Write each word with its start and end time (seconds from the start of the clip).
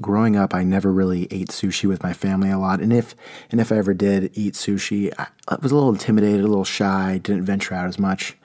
growing 0.00 0.36
up, 0.36 0.54
I 0.54 0.62
never 0.64 0.92
really 0.92 1.26
ate 1.30 1.48
sushi 1.48 1.88
with 1.88 2.02
my 2.02 2.12
family 2.12 2.50
a 2.50 2.58
lot, 2.58 2.80
and 2.80 2.92
if 2.92 3.14
and 3.50 3.60
if 3.60 3.72
I 3.72 3.76
ever 3.76 3.94
did 3.94 4.30
eat 4.34 4.54
sushi, 4.54 5.12
I, 5.18 5.28
was 5.62 5.72
a 5.72 5.74
little 5.74 5.90
intimidated, 5.90 6.40
a 6.40 6.48
little 6.48 6.64
shy, 6.64 7.18
didn't 7.22 7.44
venture 7.44 7.74
out 7.74 7.86
as 7.86 7.98
much. 7.98 8.36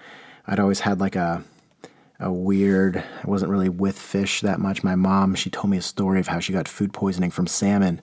I'd 0.47 0.59
always 0.59 0.81
had 0.81 0.99
like 0.99 1.15
a 1.15 1.43
a 2.19 2.31
weird. 2.31 2.97
I 2.97 3.27
wasn't 3.27 3.51
really 3.51 3.69
with 3.69 3.97
fish 3.97 4.41
that 4.41 4.59
much. 4.59 4.83
My 4.83 4.95
mom, 4.95 5.35
she 5.35 5.49
told 5.49 5.71
me 5.71 5.77
a 5.77 5.81
story 5.81 6.19
of 6.19 6.27
how 6.27 6.39
she 6.39 6.53
got 6.53 6.67
food 6.67 6.93
poisoning 6.93 7.31
from 7.31 7.47
salmon, 7.47 8.01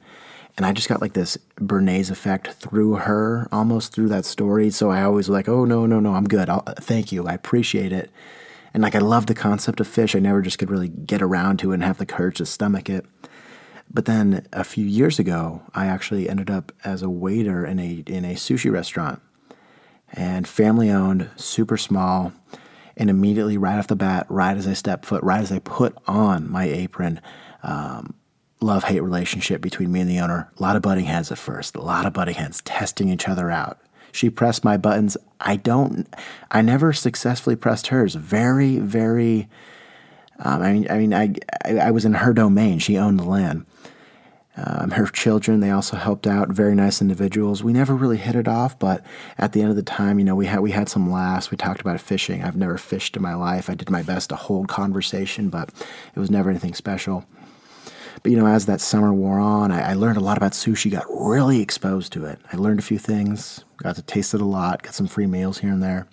and 0.57 0.67
I 0.67 0.73
just 0.73 0.89
got 0.89 1.01
like 1.01 1.12
this 1.12 1.39
Bernays 1.57 2.11
effect 2.11 2.53
through 2.53 2.96
her, 2.96 3.49
almost 3.53 3.95
through 3.95 4.09
that 4.09 4.25
story. 4.25 4.71
So 4.71 4.91
I 4.91 5.03
always 5.03 5.29
was 5.29 5.35
like, 5.35 5.49
oh 5.49 5.65
no, 5.65 5.87
no, 5.87 6.01
no, 6.01 6.15
I'm 6.15 6.27
good. 6.27 6.51
I'll, 6.51 6.65
thank 6.80 7.12
you, 7.12 7.27
I 7.27 7.35
appreciate 7.35 7.93
it. 7.93 8.11
And 8.79 8.85
like 8.85 8.95
I 8.95 9.01
love 9.01 9.27
the 9.27 9.35
concept 9.35 9.81
of 9.81 9.89
fish. 9.89 10.15
I 10.15 10.21
never 10.21 10.41
just 10.41 10.61
could 10.61 10.71
really 10.71 10.87
get 10.87 11.21
around 11.21 11.59
to 11.59 11.73
it 11.73 11.75
and 11.75 11.83
have 11.83 11.99
the 11.99 12.07
courage 12.07 12.37
to 12.37 12.47
stomach 12.47 12.89
it. 12.89 13.05
But 13.93 14.05
then 14.05 14.47
a 14.53 14.62
few 14.62 14.85
years 14.85 15.19
ago, 15.19 15.62
I 15.75 15.87
actually 15.87 16.29
ended 16.29 16.48
up 16.48 16.71
as 16.85 17.02
a 17.02 17.11
waiter 17.11 17.66
in 17.66 17.80
a 17.80 18.05
in 18.07 18.25
a 18.25 18.35
sushi 18.35 18.71
restaurant, 18.71 19.21
and 20.12 20.47
family 20.47 20.91
owned, 20.91 21.29
super 21.35 21.77
small, 21.77 22.33
and 22.97 23.11
immediately 23.11 23.59
right 23.59 23.80
off 23.80 23.88
the 23.88 23.97
bat, 23.97 24.27
right 24.29 24.57
as 24.57 24.69
I 24.69 24.75
step 24.75 25.05
foot, 25.05 25.24
right 25.24 25.41
as 25.41 25.51
I 25.51 25.59
put 25.59 25.97
on 26.07 26.49
my 26.49 26.66
apron, 26.66 27.21
um, 27.65 28.15
love 28.60 28.85
hate 28.85 29.01
relationship 29.01 29.60
between 29.60 29.91
me 29.91 30.02
and 30.02 30.09
the 30.09 30.21
owner. 30.21 30.52
A 30.57 30.63
lot 30.63 30.77
of 30.77 30.83
butting 30.83 31.07
heads 31.07 31.33
at 31.33 31.38
first, 31.38 31.74
a 31.74 31.83
lot 31.83 32.07
of 32.07 32.13
butting 32.13 32.37
heads, 32.37 32.63
testing 32.63 33.09
each 33.09 33.27
other 33.27 33.51
out. 33.51 33.80
She 34.12 34.30
pressed 34.30 34.65
my 34.65 34.77
buttons. 34.77 35.17
I 35.41 35.57
don't. 35.57 36.07
I 36.51 36.62
never 36.62 36.93
successfully 36.93 37.57
pressed 37.57 37.89
hers. 37.89 38.15
Very, 38.15 38.79
very. 38.79 39.49
Um, 40.41 40.62
I 40.62 40.73
mean, 40.73 40.87
I 40.91 40.99
mean, 40.99 41.15
I, 41.15 41.35
I, 41.80 41.91
was 41.91 42.05
in 42.05 42.15
her 42.15 42.33
domain. 42.33 42.79
She 42.79 42.97
owned 42.97 43.19
the 43.19 43.25
land. 43.25 43.66
Um, 44.57 44.91
her 44.91 45.07
children, 45.07 45.61
they 45.61 45.71
also 45.71 45.97
helped 45.97 46.27
out. 46.27 46.49
Very 46.49 46.75
nice 46.75 47.01
individuals. 47.01 47.63
We 47.63 47.73
never 47.73 47.95
really 47.95 48.16
hit 48.16 48.35
it 48.35 48.49
off, 48.49 48.79
but 48.79 49.05
at 49.37 49.52
the 49.52 49.60
end 49.60 49.71
of 49.71 49.77
the 49.77 49.82
time, 49.82 50.19
you 50.19 50.25
know, 50.25 50.35
we 50.35 50.47
had 50.47 50.60
we 50.60 50.73
had 50.73 50.88
some 50.88 51.10
laughs. 51.10 51.51
We 51.51 51.57
talked 51.57 51.80
about 51.80 52.01
fishing. 52.01 52.43
I've 52.43 52.57
never 52.57 52.79
fished 52.79 53.16
in 53.16 53.23
my 53.23 53.35
life. 53.35 53.71
I 53.71 53.75
did 53.75 53.91
my 53.91 54.02
best 54.02 54.30
to 54.30 54.37
hold 54.37 54.69
conversation, 54.69 55.49
but 55.49 55.71
it 56.15 56.19
was 56.19 56.30
never 56.30 56.51
anything 56.51 56.75
special. 56.75 57.25
But 58.23 58.33
you 58.33 58.38
know, 58.38 58.47
as 58.47 58.66
that 58.66 58.80
summer 58.80 59.13
wore 59.13 59.38
on, 59.38 59.71
I, 59.71 59.91
I 59.91 59.95
learned 59.95 60.16
a 60.16 60.21
lot 60.21 60.37
about 60.37 60.52
sushi. 60.52 60.91
Got 60.91 61.07
really 61.09 61.61
exposed 61.61 62.13
to 62.15 62.25
it. 62.25 62.38
I 62.52 62.57
learned 62.57 62.79
a 62.79 62.83
few 62.83 62.99
things. 62.99 63.65
Got 63.79 63.97
to 63.97 64.03
taste 64.03 64.34
it 64.34 64.41
a 64.41 64.44
lot. 64.44 64.83
Got 64.83 64.94
some 64.94 65.06
free 65.06 65.27
meals 65.27 65.59
here 65.59 65.71
and 65.71 65.83
there. 65.83 66.06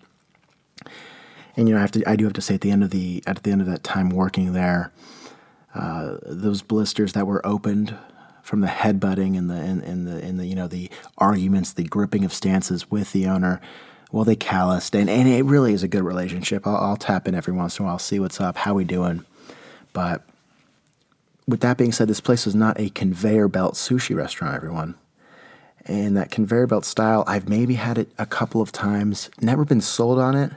And 1.56 1.68
you 1.68 1.74
know, 1.74 1.80
I 1.80 1.82
have 1.82 1.92
to. 1.92 2.10
I 2.10 2.16
do 2.16 2.26
have 2.26 2.34
to 2.34 2.42
say, 2.42 2.56
at 2.56 2.62
the 2.62 2.72
end 2.72 2.84
of 2.84 2.92
the 2.92 3.24
at 3.26 3.44
the 3.44 3.52
end 3.52 3.62
of 3.62 3.68
that 3.68 3.84
time 3.84 4.10
working 4.10 4.54
there, 4.54 4.92
uh, 5.74 6.18
those 6.24 6.62
blisters 6.62 7.14
that 7.14 7.28
were 7.28 7.46
opened 7.46 7.98
from 8.44 8.62
the 8.62 8.68
headbutting 8.68 9.38
and 9.38 9.50
the 9.50 9.56
and, 9.56 9.82
and 9.84 10.08
the 10.08 10.24
and 10.24 10.40
the 10.40 10.46
you 10.46 10.56
know 10.56 10.68
the 10.68 10.90
arguments, 11.18 11.74
the 11.74 11.84
gripping 11.84 12.24
of 12.26 12.34
stances 12.34 12.92
with 12.92 13.12
the 13.14 13.26
owner. 13.26 13.62
Well, 14.12 14.24
they 14.24 14.36
calloused, 14.36 14.96
and, 14.96 15.10
and 15.10 15.28
it 15.28 15.44
really 15.44 15.74
is 15.74 15.84
a 15.84 15.90
good 15.90 16.04
relationship. 16.04 16.66
I'll, 16.66 16.78
I'll 16.78 16.96
tap 16.96 17.28
in 17.28 17.36
every 17.36 17.54
once 17.54 17.80
in 17.80 17.84
a 17.84 17.88
while, 17.88 18.00
see 18.00 18.20
what's 18.20 18.40
up, 18.40 18.56
how 18.56 18.74
we 18.74 18.86
doing. 18.86 19.26
But 19.92 20.24
with 21.48 21.62
that 21.62 21.78
being 21.78 21.92
said, 21.92 22.08
this 22.08 22.22
place 22.22 22.46
was 22.46 22.56
not 22.56 22.80
a 22.80 22.90
conveyor 22.90 23.48
belt 23.48 23.76
sushi 23.76 24.16
restaurant, 24.16 24.56
everyone. 24.56 24.96
And 25.86 26.18
that 26.18 26.32
conveyor 26.32 26.68
belt 26.68 26.86
style, 26.86 27.24
I've 27.28 27.48
maybe 27.48 27.76
had 27.76 27.98
it 27.98 28.12
a 28.18 28.26
couple 28.26 28.62
of 28.62 28.72
times, 28.72 29.30
never 29.42 29.64
been 29.66 29.82
sold 29.82 30.18
on 30.18 30.36
it. 30.36 30.52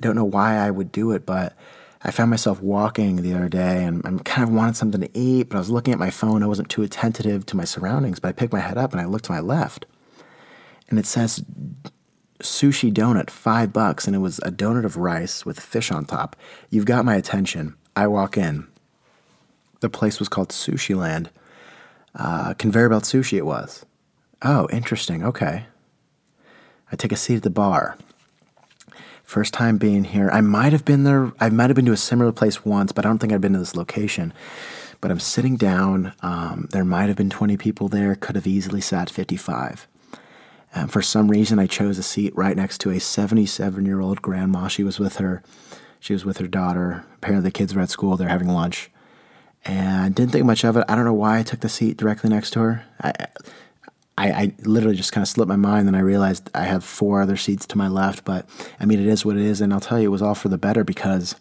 Don't 0.00 0.14
know 0.14 0.24
why 0.24 0.56
I 0.56 0.70
would 0.70 0.92
do 0.92 1.10
it, 1.10 1.26
but 1.26 1.56
I 2.02 2.12
found 2.12 2.30
myself 2.30 2.62
walking 2.62 3.16
the 3.16 3.34
other 3.34 3.48
day 3.48 3.84
and 3.84 4.00
I 4.06 4.10
kind 4.22 4.48
of 4.48 4.54
wanted 4.54 4.76
something 4.76 5.00
to 5.00 5.18
eat, 5.18 5.48
but 5.48 5.56
I 5.56 5.58
was 5.58 5.70
looking 5.70 5.92
at 5.92 5.98
my 5.98 6.10
phone. 6.10 6.44
I 6.44 6.46
wasn't 6.46 6.68
too 6.68 6.84
attentive 6.84 7.44
to 7.46 7.56
my 7.56 7.64
surroundings, 7.64 8.20
but 8.20 8.28
I 8.28 8.32
picked 8.32 8.52
my 8.52 8.60
head 8.60 8.78
up 8.78 8.92
and 8.92 9.00
I 9.00 9.06
looked 9.06 9.24
to 9.24 9.32
my 9.32 9.40
left. 9.40 9.86
And 10.88 11.00
it 11.00 11.06
says 11.06 11.44
sushi 12.40 12.92
donut, 12.92 13.30
five 13.30 13.72
bucks, 13.72 14.06
and 14.06 14.14
it 14.14 14.20
was 14.20 14.38
a 14.38 14.52
donut 14.52 14.84
of 14.84 14.96
rice 14.96 15.44
with 15.44 15.58
fish 15.58 15.90
on 15.90 16.04
top. 16.04 16.36
You've 16.70 16.86
got 16.86 17.04
my 17.04 17.16
attention. 17.16 17.74
I 17.96 18.06
walk 18.06 18.38
in. 18.38 18.68
The 19.80 19.90
place 19.90 20.18
was 20.18 20.28
called 20.28 20.50
Sushi 20.50 20.96
Land. 20.96 21.30
Uh, 22.14 22.54
conveyor 22.54 22.88
belt 22.88 23.04
sushi, 23.04 23.38
it 23.38 23.46
was. 23.46 23.84
Oh, 24.42 24.68
interesting. 24.70 25.24
Okay. 25.24 25.66
I 26.90 26.96
take 26.96 27.12
a 27.12 27.16
seat 27.16 27.36
at 27.36 27.42
the 27.42 27.50
bar. 27.50 27.96
First 29.22 29.52
time 29.52 29.76
being 29.76 30.04
here. 30.04 30.30
I 30.32 30.40
might 30.40 30.72
have 30.72 30.84
been 30.84 31.04
there. 31.04 31.32
I 31.38 31.50
might 31.50 31.68
have 31.68 31.76
been 31.76 31.84
to 31.86 31.92
a 31.92 31.98
similar 31.98 32.32
place 32.32 32.64
once, 32.64 32.92
but 32.92 33.04
I 33.04 33.08
don't 33.08 33.18
think 33.18 33.32
I've 33.32 33.42
been 33.42 33.52
to 33.52 33.58
this 33.58 33.76
location. 33.76 34.32
But 35.00 35.10
I'm 35.10 35.20
sitting 35.20 35.56
down. 35.56 36.14
Um, 36.22 36.68
there 36.72 36.84
might 36.84 37.08
have 37.08 37.16
been 37.16 37.30
20 37.30 37.56
people 37.56 37.88
there. 37.88 38.14
Could 38.14 38.36
have 38.36 38.46
easily 38.46 38.80
sat 38.80 39.10
55. 39.10 39.86
Um, 40.74 40.88
for 40.88 41.02
some 41.02 41.30
reason, 41.30 41.58
I 41.58 41.66
chose 41.66 41.98
a 41.98 42.02
seat 42.02 42.34
right 42.36 42.56
next 42.56 42.78
to 42.78 42.90
a 42.90 42.98
77 42.98 43.84
year 43.84 44.00
old 44.00 44.22
grandma. 44.22 44.68
She 44.68 44.82
was 44.82 44.98
with 44.98 45.16
her. 45.16 45.42
She 46.00 46.12
was 46.12 46.24
with 46.24 46.38
her 46.38 46.46
daughter. 46.46 47.04
Apparently, 47.16 47.48
the 47.48 47.52
kids 47.52 47.74
were 47.74 47.82
at 47.82 47.90
school. 47.90 48.16
They're 48.16 48.28
having 48.28 48.48
lunch, 48.48 48.90
and 49.68 50.14
didn't 50.14 50.32
think 50.32 50.46
much 50.46 50.64
of 50.64 50.76
it. 50.78 50.84
I 50.88 50.94
don't 50.94 51.04
know 51.04 51.12
why 51.12 51.38
I 51.38 51.42
took 51.42 51.60
the 51.60 51.68
seat 51.68 51.98
directly 51.98 52.30
next 52.30 52.52
to 52.52 52.60
her. 52.60 52.84
I, 53.02 53.12
I, 54.16 54.30
I 54.30 54.52
literally 54.62 54.96
just 54.96 55.12
kind 55.12 55.22
of 55.22 55.28
slipped 55.28 55.48
my 55.48 55.56
mind. 55.56 55.86
and 55.86 55.96
I 55.96 56.00
realized 56.00 56.50
I 56.54 56.64
have 56.64 56.82
four 56.82 57.20
other 57.20 57.36
seats 57.36 57.66
to 57.66 57.78
my 57.78 57.86
left. 57.86 58.24
But 58.24 58.48
I 58.80 58.86
mean, 58.86 58.98
it 58.98 59.06
is 59.06 59.24
what 59.24 59.36
it 59.36 59.42
is. 59.42 59.60
And 59.60 59.72
I'll 59.72 59.80
tell 59.80 60.00
you, 60.00 60.08
it 60.08 60.10
was 60.10 60.22
all 60.22 60.34
for 60.34 60.48
the 60.48 60.58
better 60.58 60.84
because 60.84 61.36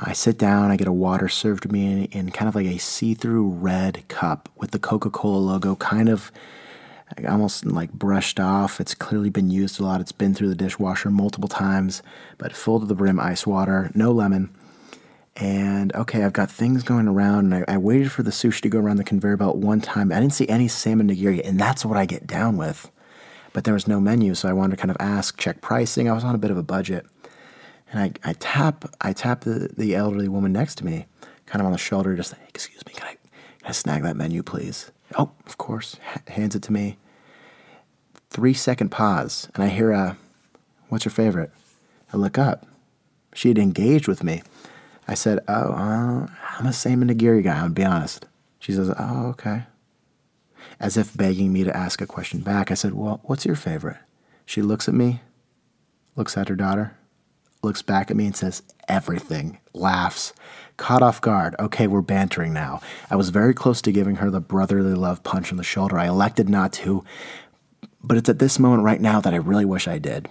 I 0.00 0.12
sit 0.12 0.38
down, 0.38 0.70
I 0.70 0.76
get 0.76 0.86
a 0.86 0.92
water 0.92 1.28
served 1.28 1.64
to 1.64 1.68
me 1.68 1.86
in, 1.86 2.04
in 2.04 2.30
kind 2.30 2.48
of 2.48 2.54
like 2.54 2.66
a 2.66 2.78
see 2.78 3.14
through 3.14 3.48
red 3.48 4.06
cup 4.06 4.48
with 4.56 4.70
the 4.70 4.78
Coca 4.78 5.10
Cola 5.10 5.38
logo 5.38 5.74
kind 5.74 6.08
of 6.08 6.30
almost 7.28 7.66
like 7.66 7.92
brushed 7.92 8.38
off. 8.38 8.80
It's 8.80 8.94
clearly 8.94 9.30
been 9.30 9.50
used 9.50 9.80
a 9.80 9.84
lot. 9.84 10.00
It's 10.00 10.12
been 10.12 10.34
through 10.34 10.50
the 10.50 10.54
dishwasher 10.54 11.10
multiple 11.10 11.48
times, 11.48 12.00
but 12.36 12.54
full 12.54 12.78
to 12.78 12.86
the 12.86 12.94
brim 12.94 13.18
ice 13.18 13.44
water, 13.44 13.90
no 13.92 14.12
lemon. 14.12 14.54
And 15.36 15.94
okay, 15.94 16.24
I've 16.24 16.32
got 16.32 16.50
things 16.50 16.82
going 16.82 17.06
around, 17.06 17.52
and 17.52 17.64
I, 17.68 17.74
I, 17.74 17.76
waited 17.76 18.10
for 18.10 18.24
the 18.24 18.32
sushi 18.32 18.60
to 18.62 18.68
go 18.68 18.80
around 18.80 18.96
the 18.96 19.04
conveyor 19.04 19.36
belt 19.36 19.56
one 19.56 19.80
time. 19.80 20.10
I 20.10 20.18
didn't 20.18 20.32
see 20.32 20.48
any 20.48 20.66
salmon 20.66 21.08
nigiri, 21.08 21.46
and 21.46 21.60
that's 21.60 21.84
what 21.84 21.96
I 21.96 22.06
get 22.06 22.26
down 22.26 22.56
with. 22.56 22.90
But 23.52 23.62
there 23.64 23.74
was 23.74 23.86
no 23.86 24.00
menu, 24.00 24.34
so 24.34 24.48
I 24.48 24.52
wanted 24.52 24.76
to 24.76 24.80
kind 24.80 24.90
of 24.90 24.96
ask, 24.98 25.38
check 25.38 25.60
pricing. 25.60 26.08
I 26.08 26.12
was 26.12 26.24
on 26.24 26.34
a 26.34 26.38
bit 26.38 26.50
of 26.50 26.58
a 26.58 26.62
budget, 26.64 27.06
and 27.92 28.00
I, 28.00 28.30
I 28.30 28.32
tap 28.34 28.84
I 29.00 29.12
tap 29.12 29.42
the, 29.42 29.70
the 29.76 29.94
elderly 29.94 30.28
woman 30.28 30.52
next 30.52 30.74
to 30.76 30.84
me, 30.84 31.06
kind 31.46 31.60
of 31.60 31.66
on 31.66 31.72
the 31.72 31.78
shoulder, 31.78 32.16
just 32.16 32.32
like, 32.32 32.48
excuse 32.48 32.84
me, 32.84 32.92
can 32.92 33.06
I, 33.06 33.16
can 33.60 33.68
I 33.68 33.72
snag 33.72 34.02
that 34.02 34.16
menu, 34.16 34.42
please? 34.42 34.90
Oh, 35.16 35.30
of 35.46 35.56
course. 35.56 35.96
H- 36.14 36.34
hands 36.34 36.54
it 36.54 36.62
to 36.64 36.72
me. 36.72 36.98
Three 38.30 38.54
second 38.54 38.90
pause, 38.90 39.48
and 39.54 39.64
I 39.64 39.68
hear 39.68 39.92
a, 39.92 40.16
"What's 40.88 41.04
your 41.04 41.12
favorite?" 41.12 41.50
I 42.12 42.16
look 42.16 42.38
up. 42.38 42.66
She 43.34 43.48
had 43.48 43.58
engaged 43.58 44.08
with 44.08 44.24
me. 44.24 44.42
I 45.08 45.14
said, 45.14 45.40
Oh, 45.48 45.72
uh, 45.72 46.26
I'm 46.58 46.66
a 46.66 46.72
salmon 46.72 47.08
nigiri 47.08 47.42
guy, 47.42 47.58
I'll 47.58 47.70
be 47.70 47.84
honest. 47.84 48.26
She 48.60 48.72
says, 48.72 48.92
Oh, 48.98 49.28
okay. 49.28 49.64
As 50.78 50.96
if 50.96 51.16
begging 51.16 51.52
me 51.52 51.64
to 51.64 51.76
ask 51.76 52.00
a 52.00 52.06
question 52.06 52.40
back, 52.40 52.70
I 52.70 52.74
said, 52.74 52.92
Well, 52.94 53.20
what's 53.24 53.46
your 53.46 53.56
favorite? 53.56 53.96
She 54.44 54.62
looks 54.62 54.86
at 54.86 54.94
me, 54.94 55.22
looks 56.14 56.36
at 56.36 56.48
her 56.48 56.54
daughter, 56.54 56.96
looks 57.62 57.82
back 57.82 58.10
at 58.10 58.16
me 58.16 58.26
and 58.26 58.36
says, 58.36 58.62
Everything, 58.86 59.58
laughs. 59.72 60.34
Caught 60.76 61.02
off 61.02 61.20
guard. 61.20 61.56
Okay, 61.58 61.86
we're 61.86 62.02
bantering 62.02 62.52
now. 62.52 62.80
I 63.10 63.16
was 63.16 63.30
very 63.30 63.52
close 63.52 63.82
to 63.82 63.92
giving 63.92 64.16
her 64.16 64.30
the 64.30 64.40
brotherly 64.40 64.94
love 64.94 65.24
punch 65.24 65.50
on 65.50 65.56
the 65.56 65.64
shoulder. 65.64 65.98
I 65.98 66.06
elected 66.06 66.48
not 66.48 66.72
to, 66.74 67.04
but 68.02 68.16
it's 68.16 68.28
at 68.28 68.38
this 68.38 68.58
moment 68.58 68.84
right 68.84 69.00
now 69.00 69.20
that 69.20 69.34
I 69.34 69.38
really 69.38 69.64
wish 69.64 69.88
I 69.88 69.98
did. 69.98 70.28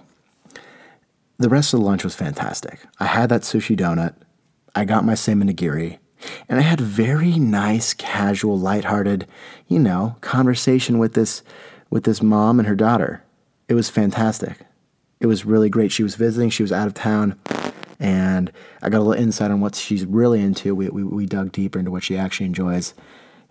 The 1.36 1.48
rest 1.48 1.74
of 1.74 1.80
the 1.80 1.86
lunch 1.86 2.02
was 2.02 2.14
fantastic. 2.14 2.80
I 2.98 3.06
had 3.06 3.28
that 3.28 3.42
sushi 3.42 3.76
donut. 3.76 4.14
I 4.78 4.84
got 4.84 5.04
my 5.04 5.16
salmon 5.16 5.52
nigiri, 5.52 5.98
and 6.48 6.60
I 6.60 6.62
had 6.62 6.80
very 6.80 7.32
nice, 7.32 7.94
casual, 7.94 8.56
lighthearted, 8.56 9.26
you 9.66 9.80
know, 9.80 10.14
conversation 10.20 11.00
with 11.00 11.14
this 11.14 11.42
with 11.90 12.04
this 12.04 12.22
mom 12.22 12.60
and 12.60 12.68
her 12.68 12.76
daughter. 12.76 13.24
It 13.66 13.74
was 13.74 13.90
fantastic. 13.90 14.58
It 15.18 15.26
was 15.26 15.44
really 15.44 15.68
great. 15.68 15.90
She 15.90 16.04
was 16.04 16.14
visiting. 16.14 16.48
She 16.50 16.62
was 16.62 16.70
out 16.70 16.86
of 16.86 16.94
town, 16.94 17.36
and 17.98 18.52
I 18.80 18.88
got 18.88 18.98
a 18.98 19.02
little 19.02 19.20
insight 19.20 19.50
on 19.50 19.60
what 19.60 19.74
she's 19.74 20.04
really 20.04 20.40
into. 20.40 20.76
We 20.76 20.88
we, 20.90 21.02
we 21.02 21.26
dug 21.26 21.50
deeper 21.50 21.80
into 21.80 21.90
what 21.90 22.04
she 22.04 22.16
actually 22.16 22.46
enjoys. 22.46 22.94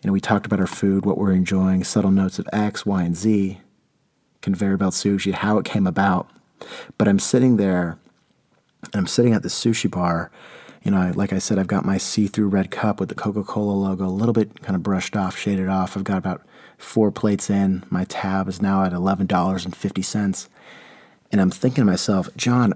You 0.01 0.07
know, 0.07 0.13
we 0.13 0.21
talked 0.21 0.45
about 0.45 0.59
her 0.59 0.67
food, 0.67 1.05
what 1.05 1.17
we're 1.17 1.33
enjoying, 1.33 1.83
subtle 1.83 2.11
notes 2.11 2.39
of 2.39 2.47
X, 2.53 2.85
Y, 2.85 3.03
and 3.03 3.17
Z, 3.17 3.59
conveyor 4.41 4.77
belt 4.77 4.93
sushi, 4.93 5.33
how 5.33 5.57
it 5.57 5.65
came 5.65 5.87
about. 5.87 6.29
But 6.97 7.09
I'm 7.09 7.19
sitting 7.19 7.57
there, 7.57 7.99
and 8.81 8.95
I'm 8.95 9.07
sitting 9.07 9.33
at 9.33 9.43
the 9.43 9.49
sushi 9.49 9.91
bar 9.91 10.31
you 10.87 10.91
know, 10.91 11.11
like 11.15 11.33
I 11.33 11.39
said, 11.39 11.59
I've 11.59 11.67
got 11.67 11.83
my 11.83 11.97
see-through 11.97 12.47
red 12.47 12.71
cup 12.71 13.01
with 13.01 13.09
the 13.09 13.15
Coca-Cola 13.15 13.73
logo 13.73 14.05
a 14.05 14.07
little 14.07 14.31
bit 14.31 14.61
kind 14.61 14.73
of 14.73 14.83
brushed 14.83 15.17
off, 15.17 15.37
shaded 15.37 15.67
off. 15.67 15.97
I've 15.97 16.05
got 16.05 16.17
about 16.17 16.43
four 16.77 17.11
plates 17.11 17.49
in. 17.49 17.83
My 17.89 18.05
tab 18.05 18.47
is 18.47 18.61
now 18.61 18.85
at 18.85 18.93
$11.50. 18.93 20.47
And 21.29 21.41
I'm 21.41 21.51
thinking 21.51 21.81
to 21.81 21.85
myself, 21.85 22.29
John, 22.37 22.73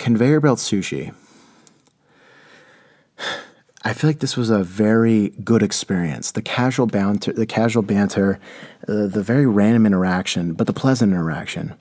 conveyor 0.00 0.40
belt 0.40 0.58
sushi. 0.58 1.14
I 3.84 3.92
feel 3.92 4.10
like 4.10 4.18
this 4.18 4.36
was 4.36 4.50
a 4.50 4.64
very 4.64 5.28
good 5.44 5.62
experience. 5.62 6.32
The 6.32 6.42
casual 6.42 6.88
banter, 6.88 7.32
the 7.32 7.46
casual 7.46 7.84
banter, 7.84 8.40
uh, 8.88 9.06
the 9.06 9.22
very 9.22 9.46
random 9.46 9.86
interaction, 9.86 10.52
but 10.52 10.66
the 10.66 10.72
pleasant 10.72 11.12
interaction. 11.12 11.76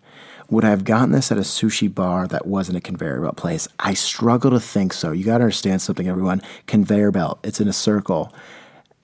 Would 0.49 0.63
I 0.63 0.69
have 0.69 0.85
gotten 0.85 1.11
this 1.11 1.29
at 1.29 1.37
a 1.37 1.41
sushi 1.41 1.93
bar 1.93 2.25
that 2.27 2.47
wasn't 2.47 2.77
a 2.77 2.81
conveyor 2.81 3.19
belt 3.19 3.35
place? 3.35 3.67
I 3.79 3.93
struggle 3.93 4.51
to 4.51 4.61
think 4.61 4.93
so. 4.93 5.11
You 5.11 5.25
got 5.25 5.39
to 5.39 5.43
understand 5.43 5.81
something, 5.81 6.07
everyone. 6.07 6.41
Conveyor 6.67 7.11
belt, 7.11 7.39
it's 7.43 7.59
in 7.59 7.67
a 7.67 7.73
circle. 7.73 8.33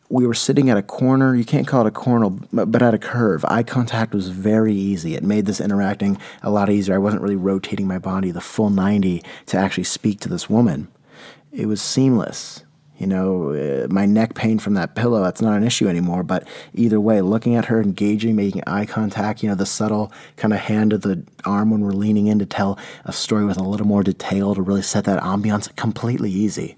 We 0.10 0.26
were 0.26 0.34
sitting 0.34 0.70
at 0.70 0.78
a 0.78 0.82
corner. 0.82 1.36
You 1.36 1.44
can't 1.44 1.68
call 1.68 1.86
it 1.86 1.90
a 1.90 1.92
corner, 1.92 2.30
but 2.30 2.82
at 2.82 2.94
a 2.94 2.98
curve. 2.98 3.44
Eye 3.50 3.64
contact 3.64 4.14
was 4.14 4.30
very 4.30 4.74
easy. 4.74 5.16
It 5.16 5.24
made 5.24 5.46
this 5.46 5.60
interacting 5.60 6.18
a 6.44 6.50
lot 6.50 6.70
easier. 6.70 6.96
I 6.96 7.00
wasn't 7.00 7.24
really 7.24 7.36
rotating 7.36 7.88
my 7.88 8.00
body 8.00 8.32
the 8.32 8.40
full 8.40 8.70
90 8.70 9.22
to 9.48 9.58
actually 9.58 9.84
speak 9.84 10.22
to 10.22 10.30
this 10.30 10.50
woman. 10.50 10.88
It 11.52 11.66
was 11.66 11.82
seamless. 11.82 12.64
You 12.98 13.08
know, 13.08 13.54
uh, 13.54 13.88
my 13.90 14.06
neck 14.06 14.36
pain 14.36 14.60
from 14.60 14.76
that 14.76 14.96
pillow, 14.96 15.22
that's 15.24 15.42
not 15.42 15.58
an 15.58 15.64
issue 15.64 15.88
anymore. 15.88 16.24
But 16.24 16.48
either 16.74 17.02
way, 17.02 17.22
looking 17.22 17.56
at 17.56 17.66
her, 17.66 17.82
engaging, 17.82 18.36
making 18.36 18.64
eye 18.68 18.86
contact, 18.86 19.42
you 19.44 19.50
know, 19.50 19.56
the 19.56 19.66
subtle 19.66 20.12
kind 20.38 20.54
of 20.54 20.60
hand 20.60 20.94
of 20.94 21.02
the 21.02 21.24
arm 21.44 21.72
when 21.72 21.82
we're 21.82 21.92
leaning 21.92 22.28
in 22.28 22.40
to 22.40 22.46
tell 22.46 22.78
a 23.06 23.12
story 23.12 23.46
with 23.46 23.58
a 23.58 23.64
little 23.64 23.88
more 23.88 24.04
detail 24.04 24.56
to 24.56 24.62
really 24.62 24.84
set 24.84 25.06
that 25.06 25.22
ambiance, 25.22 25.76
completely 25.76 26.32
easy. 26.32 26.78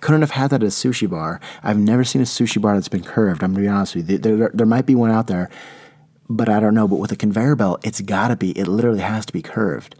Couldn't 0.00 0.20
have 0.20 0.32
had 0.32 0.50
that 0.50 0.62
at 0.62 0.66
a 0.66 0.66
sushi 0.66 1.08
bar. 1.08 1.40
I've 1.62 1.78
never 1.78 2.04
seen 2.04 2.20
a 2.22 2.26
sushi 2.26 2.60
bar 2.60 2.74
that's 2.74 2.88
been 2.88 3.04
curved. 3.04 3.42
I'm 3.42 3.54
going 3.54 3.64
to 3.64 3.68
be 3.70 3.74
honest 3.74 3.94
with 3.94 4.10
you. 4.10 4.18
There, 4.18 4.36
there, 4.36 4.50
there 4.52 4.66
might 4.66 4.84
be 4.84 4.94
one 4.94 5.10
out 5.10 5.28
there, 5.28 5.48
but 6.28 6.48
I 6.48 6.60
don't 6.60 6.74
know. 6.74 6.88
But 6.88 6.96
with 6.96 7.12
a 7.12 7.16
conveyor 7.16 7.56
belt, 7.56 7.86
it's 7.86 8.00
got 8.00 8.28
to 8.28 8.36
be. 8.36 8.50
It 8.58 8.66
literally 8.66 9.00
has 9.00 9.24
to 9.26 9.32
be 9.32 9.42
curved. 9.42 9.94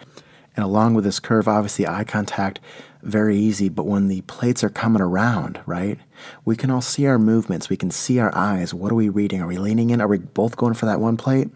And 0.54 0.64
along 0.64 0.94
with 0.94 1.04
this 1.04 1.20
curve, 1.20 1.48
obviously 1.48 1.86
eye 1.86 2.04
contact, 2.04 2.60
very 3.02 3.36
easy. 3.36 3.68
But 3.68 3.86
when 3.86 4.08
the 4.08 4.22
plates 4.22 4.64
are 4.64 4.70
coming 4.70 5.02
around, 5.02 5.60
right, 5.66 5.98
we 6.44 6.56
can 6.56 6.70
all 6.70 6.80
see 6.80 7.06
our 7.06 7.18
movements. 7.18 7.68
We 7.68 7.76
can 7.76 7.90
see 7.90 8.18
our 8.18 8.34
eyes. 8.34 8.72
What 8.72 8.92
are 8.92 8.96
we 8.96 9.08
reading? 9.08 9.42
Are 9.42 9.46
we 9.46 9.58
leaning 9.58 9.90
in? 9.90 10.00
Are 10.00 10.08
we 10.08 10.18
both 10.18 10.56
going 10.56 10.74
for 10.74 10.86
that 10.86 11.00
one 11.00 11.16
plate? 11.16 11.50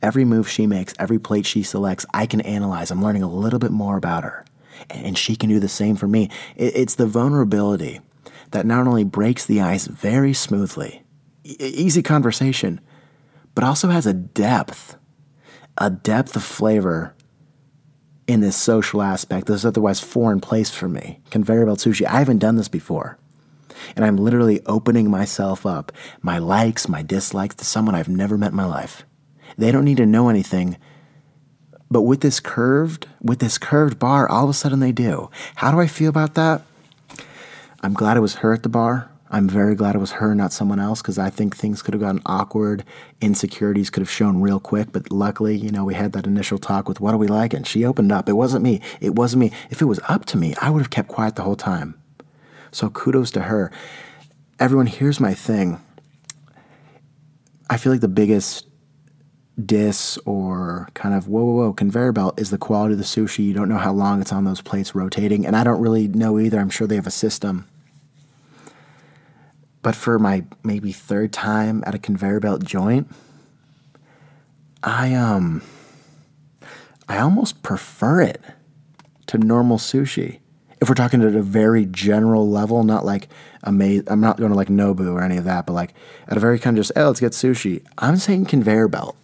Every 0.00 0.24
move 0.24 0.48
she 0.48 0.66
makes, 0.66 0.94
every 0.98 1.18
plate 1.18 1.46
she 1.46 1.62
selects, 1.62 2.06
I 2.14 2.26
can 2.26 2.40
analyze. 2.42 2.90
I'm 2.90 3.02
learning 3.02 3.22
a 3.22 3.30
little 3.30 3.58
bit 3.58 3.72
more 3.72 3.96
about 3.96 4.24
her. 4.24 4.44
And 4.90 5.18
she 5.18 5.34
can 5.34 5.48
do 5.48 5.58
the 5.58 5.68
same 5.68 5.96
for 5.96 6.06
me. 6.06 6.30
It's 6.54 6.94
the 6.94 7.06
vulnerability 7.06 8.00
that 8.52 8.64
not 8.64 8.86
only 8.86 9.04
breaks 9.04 9.44
the 9.44 9.60
ice 9.60 9.86
very 9.86 10.32
smoothly, 10.32 11.02
easy 11.42 12.02
conversation, 12.02 12.80
but 13.54 13.64
also 13.64 13.88
has 13.88 14.06
a 14.06 14.14
depth, 14.14 14.96
a 15.76 15.90
depth 15.90 16.36
of 16.36 16.44
flavor 16.44 17.14
in 18.28 18.40
this 18.40 18.56
social 18.56 19.02
aspect 19.02 19.46
this 19.46 19.56
is 19.56 19.66
otherwise 19.66 19.98
foreign 19.98 20.40
place 20.40 20.70
for 20.70 20.88
me. 20.88 21.20
Conveyor 21.30 21.66
belt 21.66 21.80
sushi. 21.80 22.06
I 22.06 22.18
haven't 22.20 22.38
done 22.38 22.56
this 22.56 22.68
before. 22.68 23.18
And 23.96 24.04
I'm 24.04 24.18
literally 24.18 24.60
opening 24.66 25.10
myself 25.10 25.64
up, 25.64 25.90
my 26.20 26.38
likes, 26.38 26.88
my 26.88 27.02
dislikes 27.02 27.54
to 27.56 27.64
someone 27.64 27.94
I've 27.94 28.08
never 28.08 28.36
met 28.36 28.50
in 28.50 28.56
my 28.56 28.66
life. 28.66 29.04
They 29.56 29.72
don't 29.72 29.84
need 29.84 29.96
to 29.96 30.06
know 30.06 30.28
anything. 30.28 30.76
But 31.90 32.02
with 32.02 32.20
this 32.20 32.38
curved, 32.38 33.08
with 33.22 33.38
this 33.38 33.56
curved 33.56 33.98
bar, 33.98 34.28
all 34.28 34.44
of 34.44 34.50
a 34.50 34.54
sudden 34.54 34.80
they 34.80 34.92
do. 34.92 35.30
How 35.56 35.70
do 35.72 35.80
I 35.80 35.86
feel 35.86 36.10
about 36.10 36.34
that? 36.34 36.62
I'm 37.82 37.94
glad 37.94 38.16
it 38.16 38.20
was 38.20 38.36
her 38.36 38.52
at 38.52 38.62
the 38.62 38.68
bar. 38.68 39.10
I'm 39.30 39.48
very 39.48 39.74
glad 39.74 39.94
it 39.94 39.98
was 39.98 40.12
her, 40.12 40.34
not 40.34 40.52
someone 40.52 40.80
else, 40.80 41.02
because 41.02 41.18
I 41.18 41.28
think 41.28 41.54
things 41.54 41.82
could 41.82 41.92
have 41.92 42.00
gotten 42.00 42.22
awkward. 42.24 42.82
Insecurities 43.20 43.90
could 43.90 44.00
have 44.00 44.10
shown 44.10 44.40
real 44.40 44.58
quick. 44.58 44.90
But 44.90 45.12
luckily, 45.12 45.56
you 45.56 45.70
know, 45.70 45.84
we 45.84 45.94
had 45.94 46.12
that 46.12 46.26
initial 46.26 46.58
talk 46.58 46.88
with 46.88 47.00
what 47.00 47.12
do 47.12 47.18
we 47.18 47.28
like, 47.28 47.52
and 47.52 47.66
she 47.66 47.84
opened 47.84 48.10
up. 48.10 48.28
It 48.28 48.34
wasn't 48.34 48.64
me. 48.64 48.80
It 49.00 49.14
wasn't 49.14 49.40
me. 49.40 49.52
If 49.70 49.82
it 49.82 49.86
was 49.86 50.00
up 50.08 50.24
to 50.26 50.38
me, 50.38 50.54
I 50.60 50.70
would 50.70 50.80
have 50.80 50.90
kept 50.90 51.08
quiet 51.08 51.36
the 51.36 51.42
whole 51.42 51.56
time. 51.56 52.00
So 52.72 52.88
kudos 52.88 53.30
to 53.32 53.42
her. 53.42 53.70
Everyone, 54.58 54.86
here's 54.86 55.20
my 55.20 55.34
thing. 55.34 55.80
I 57.70 57.76
feel 57.76 57.92
like 57.92 58.00
the 58.00 58.08
biggest 58.08 58.66
diss 59.62 60.18
or 60.24 60.88
kind 60.94 61.14
of 61.14 61.28
whoa, 61.28 61.44
whoa, 61.44 61.52
whoa, 61.52 61.72
conveyor 61.72 62.12
belt 62.12 62.40
is 62.40 62.50
the 62.50 62.58
quality 62.58 62.94
of 62.94 62.98
the 62.98 63.04
sushi. 63.04 63.44
You 63.44 63.52
don't 63.52 63.68
know 63.68 63.76
how 63.76 63.92
long 63.92 64.20
it's 64.20 64.32
on 64.32 64.44
those 64.44 64.62
plates 64.62 64.94
rotating. 64.94 65.44
And 65.44 65.54
I 65.54 65.64
don't 65.64 65.80
really 65.80 66.08
know 66.08 66.38
either. 66.38 66.58
I'm 66.58 66.70
sure 66.70 66.86
they 66.86 66.94
have 66.94 67.06
a 67.06 67.10
system 67.10 67.66
but 69.88 69.96
for 69.96 70.18
my 70.18 70.44
maybe 70.62 70.92
third 70.92 71.32
time 71.32 71.82
at 71.86 71.94
a 71.94 71.98
conveyor 71.98 72.40
belt 72.40 72.62
joint, 72.62 73.10
I 74.82 75.14
um 75.14 75.62
I 77.08 77.20
almost 77.20 77.62
prefer 77.62 78.20
it 78.20 78.38
to 79.28 79.38
normal 79.38 79.78
sushi. 79.78 80.40
If 80.78 80.90
we're 80.90 80.94
talking 80.94 81.22
at 81.22 81.34
a 81.34 81.40
very 81.40 81.86
general 81.86 82.50
level, 82.50 82.84
not 82.84 83.06
like 83.06 83.28
amazing, 83.62 84.04
I'm 84.08 84.20
not 84.20 84.36
going 84.36 84.50
to 84.50 84.56
like 84.56 84.68
Nobu 84.68 85.10
or 85.10 85.22
any 85.22 85.38
of 85.38 85.44
that, 85.44 85.64
but 85.64 85.72
like 85.72 85.94
at 86.26 86.36
a 86.36 86.40
very 86.40 86.58
kind 86.58 86.76
of 86.76 86.84
just, 86.84 86.92
oh, 86.94 87.06
let's 87.06 87.20
get 87.20 87.32
sushi. 87.32 87.82
I'm 87.96 88.18
saying 88.18 88.44
conveyor 88.44 88.88
belt. 88.88 89.16